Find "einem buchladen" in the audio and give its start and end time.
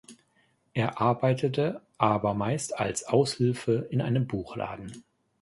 4.01-5.03